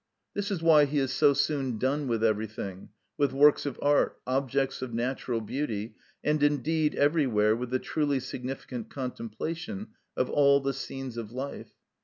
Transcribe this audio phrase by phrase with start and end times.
[0.33, 4.81] This is why he is so soon done with everything, with works of art, objects
[4.81, 5.93] of natural beauty,
[6.23, 11.73] and indeed everywhere with the truly significant contemplation of all the scenes of life.